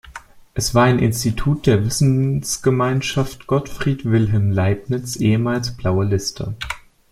[0.55, 6.55] Es war ein Institut der Wissenschaftsgemeinschaft Gottfried Wilhelm Leibniz, ehemals „Blaue Liste“.